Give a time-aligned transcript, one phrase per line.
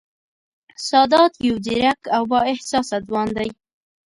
[0.87, 3.49] سادات یو ځېرک او با احساسه ځوان دی